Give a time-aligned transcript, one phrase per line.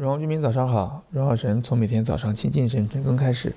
[0.00, 3.54] 荣耀居民早上好，荣耀神从每天早上亲近神晨更开始，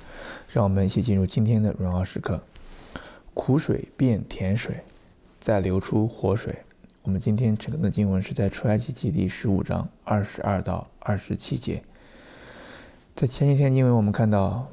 [0.50, 2.42] 让我们一起进入今天的荣耀时刻。
[3.34, 4.84] 苦水变甜水，
[5.40, 6.54] 再流出活水。
[7.04, 11.82] 我们今天晨更的经文是在出埃及记第十五章二十二到二十七节。
[13.16, 14.68] 在前几天经文我们看到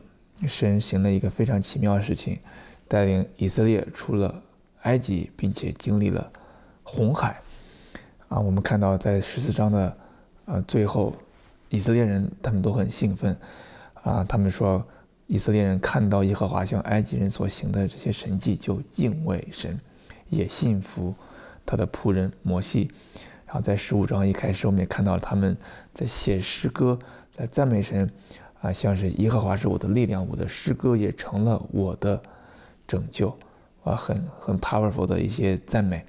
[0.48, 2.40] 神行了一个非常奇妙的事情，
[2.88, 4.42] 带领以色列出了
[4.80, 6.32] 埃及，并且经历了
[6.82, 7.40] 红海。
[8.26, 9.96] 啊，我们看到在十四章的
[10.46, 11.14] 呃最后。
[11.70, 13.36] 以色列人他们都很兴奋，
[13.94, 14.84] 啊，他们说
[15.26, 19.78] 以色列人看到耶和华向埃及人所行的这些神迹，就敬畏神，
[20.28, 21.14] 也信服
[21.64, 22.90] 他的仆人摩西。
[23.46, 25.56] 然后在十五章一开始，我们也看到了他们
[25.94, 26.98] 在写诗歌，
[27.32, 28.10] 在赞美神，
[28.60, 32.20] 啊，像是耶和华是我的力量，我的诗歌也成了我的
[32.86, 33.28] 拯救，
[33.84, 36.04] 啊，很很 powerful 的一些赞美，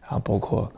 [0.00, 0.72] 然后包括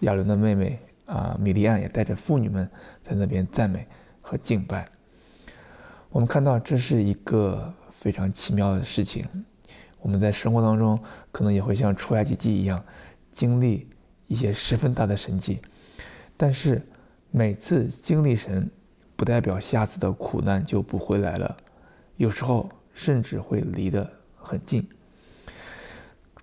[0.00, 0.78] 亚伦的妹妹。
[1.10, 2.70] 啊，米利暗也带着妇女们
[3.02, 3.84] 在那边赞美
[4.20, 4.88] 和敬拜。
[6.08, 9.26] 我们看到这是一个非常奇妙的事情。
[9.98, 10.98] 我们在生活当中
[11.32, 12.82] 可能也会像出埃及记一样，
[13.32, 13.88] 经历
[14.28, 15.60] 一些十分大的神迹。
[16.36, 16.80] 但是
[17.32, 18.70] 每次经历神，
[19.16, 21.56] 不代表下次的苦难就不会来了。
[22.16, 24.88] 有时候甚至会离得很近。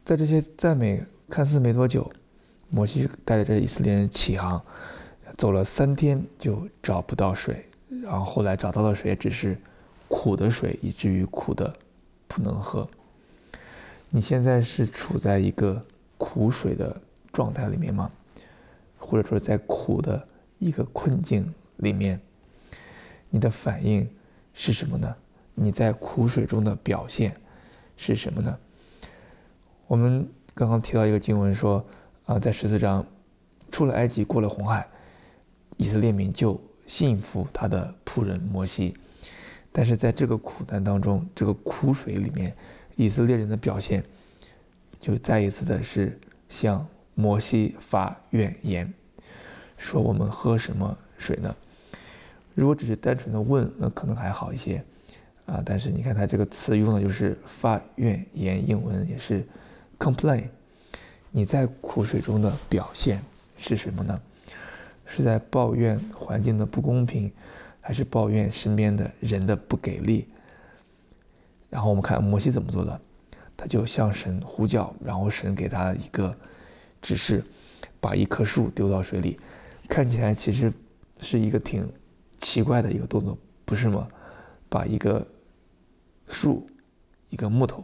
[0.04, 2.12] 在这些赞美看似没多久。
[2.70, 4.62] 摩西带着以色列人起航，
[5.38, 7.66] 走了三天就找不到水，
[8.04, 9.58] 然后后来找到的水只是
[10.10, 11.74] 苦的水，以至于苦的
[12.28, 12.88] 不能喝。
[14.10, 15.82] 你现在是处在一个
[16.18, 17.00] 苦水的
[17.32, 18.12] 状态里面吗？
[18.98, 20.28] 或者说在苦的
[20.60, 22.20] 一个困境里面，
[23.30, 24.10] 你的反应
[24.54, 25.16] 是什么呢？
[25.56, 27.34] 你在苦水中的表现
[27.96, 28.58] 是什么呢？
[29.88, 31.86] 我们刚刚提到一个经文说。
[32.28, 33.06] 啊，在十四章，
[33.72, 34.86] 出了埃及，过了红海，
[35.78, 38.94] 以色列民就信服他的仆人摩西。
[39.72, 42.54] 但是在这个苦难当中，这个苦水里面，
[42.98, 44.04] 以色列人的表现，
[45.00, 48.94] 就再一次的是向摩西发怨言，
[49.78, 51.56] 说我们喝什么水呢？
[52.56, 54.84] 如果只是单纯的问，那可能还好一些，
[55.46, 59.48] 啊，但是你看他这个词用的就是发怨言，英文也是
[59.98, 60.44] complain。
[61.32, 63.22] 你在苦水中的表现
[63.58, 64.20] 是什么呢？
[65.06, 67.32] 是在抱怨环境的不公平，
[67.80, 70.28] 还是抱怨身边的人的不给力？
[71.70, 73.00] 然后我们看摩西怎么做的，
[73.56, 76.36] 他就向神呼叫，然后神给他一个
[77.02, 77.44] 指示，
[78.00, 79.40] 把一棵树丢到水里。
[79.88, 80.72] 看起来其实
[81.22, 81.90] 是一个挺
[82.40, 84.08] 奇怪的一个动作，不是吗？
[84.68, 85.26] 把一个
[86.28, 86.68] 树，
[87.30, 87.82] 一个木头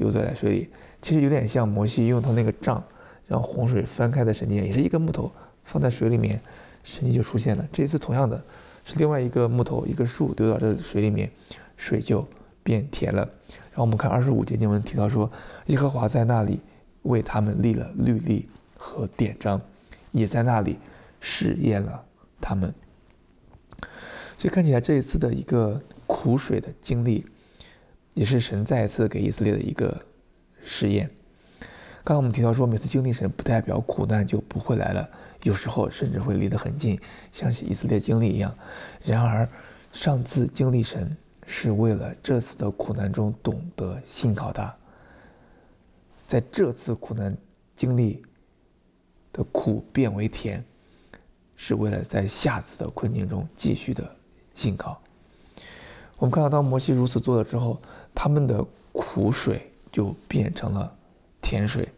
[0.00, 0.68] 丢在水里。
[1.02, 2.82] 其实有点像摩西用他那个杖
[3.26, 5.30] 让洪水翻开的神迹，也是一根木头
[5.64, 6.40] 放在水里面，
[6.82, 7.68] 神迹就出现了。
[7.70, 8.42] 这一次同样的
[8.84, 11.30] 是另外一个木头，一个树丢到这水里面，
[11.76, 12.26] 水就
[12.62, 13.22] 变甜了。
[13.48, 15.30] 然后我们看二十五节经文提到说，
[15.66, 16.60] 耶和华在那里
[17.02, 19.60] 为他们立了律例和典章，
[20.12, 20.78] 也在那里
[21.20, 22.02] 试验了
[22.40, 22.74] 他们。
[24.36, 27.26] 所以看起来这一次的一个苦水的经历，
[28.14, 30.04] 也是神再一次给以色列的一个。
[30.62, 31.08] 试验。
[32.04, 35.08] 刚刚我们提到说，每次经历神不代表苦难就不会来了，
[35.42, 37.00] 有时候甚至会离得很近，
[37.32, 38.54] 像是以色列经历一样。
[39.02, 39.48] 然而，
[39.90, 41.16] 上次经历神
[41.46, 44.76] 是为了这次的苦难中懂得信靠他，
[46.26, 47.34] 在这次苦难
[47.74, 48.22] 经历
[49.32, 50.62] 的苦变为甜，
[51.56, 54.14] 是为了在下次的困境中继续的
[54.54, 55.00] 信靠。
[56.20, 57.82] 我们看到，当摩西如此做了之后，
[58.14, 59.66] 他们的苦水。
[59.92, 60.94] 就变成了
[61.42, 61.88] 甜水，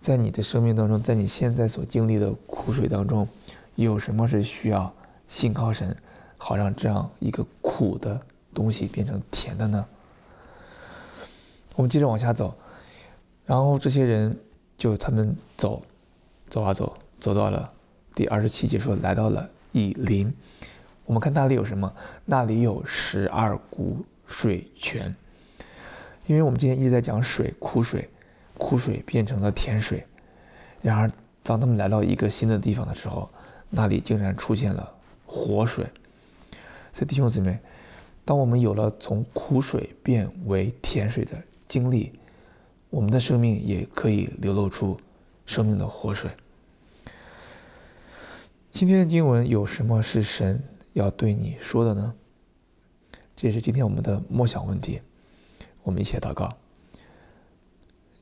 [0.00, 3.28] 在你的生命当中，在你现在所经历的苦水当中，
[3.76, 4.92] 有什么是需要
[5.28, 5.96] 信靠神，
[6.36, 8.20] 好让这样一个苦的
[8.52, 9.86] 东西变成甜的呢？
[11.76, 12.52] 我们接着往下走，
[13.44, 14.36] 然后这些人
[14.76, 15.80] 就他们走，
[16.48, 17.70] 走啊走，走到了
[18.16, 20.34] 第二十七节说来到了以琳，
[21.06, 21.92] 我们看那里有什么？
[22.24, 25.14] 那里有十二股水泉。
[26.26, 28.10] 因为我们今天一直在讲水，苦水，
[28.58, 30.04] 苦水变成了甜水。
[30.82, 31.10] 然而，
[31.44, 33.30] 当他们来到一个新的地方的时候，
[33.70, 34.92] 那里竟然出现了
[35.24, 35.86] 活水。
[36.92, 37.60] 所以弟兄姊妹，
[38.24, 42.18] 当我们有了从苦水变为甜水的经历，
[42.90, 44.98] 我们的生命也可以流露出
[45.46, 46.28] 生命的活水。
[48.72, 50.62] 今天的经文有什么是神
[51.00, 52.14] 要对你说的呢？
[53.36, 55.00] 这也是今天我们的默想问题。
[55.82, 56.56] 我们一起祷告，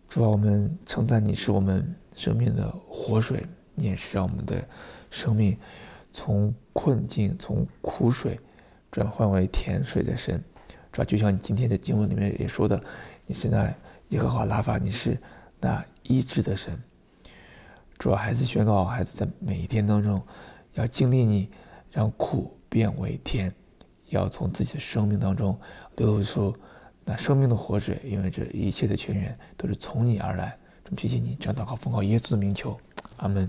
[0.09, 4.63] 主啊，我们称赞你是我们生命的活水，你也是让我们的
[5.09, 5.57] 生命
[6.11, 8.39] 从困境从苦水
[8.91, 10.43] 转换为甜水的神。
[10.93, 12.83] 主要就像你今天的经文里面也说的，
[13.25, 13.73] 你是那
[14.09, 15.17] 耶和华拉法，你是
[15.61, 16.77] 那医治的神。
[17.99, 20.21] 主要孩子宣告，孩子在每一天当中
[20.73, 21.49] 要经历你，
[21.91, 23.55] 让苦变为甜，
[24.09, 25.57] 要从自己的生命当中
[25.95, 26.53] 流出
[27.05, 30.59] 那生命的活水，因为这一切的泉源都是从你而来。
[30.85, 32.77] 这么谢谢你，这样祷告奉靠耶稣的名求，
[33.19, 33.49] 阿门。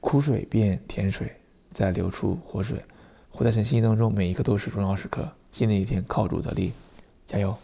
[0.00, 1.32] 苦水变甜水，
[1.70, 2.84] 再流出活水。
[3.30, 5.30] 活在神心意当中，每一刻都是荣耀时刻。
[5.52, 6.72] 新的一天，靠主得力，
[7.24, 7.56] 加油！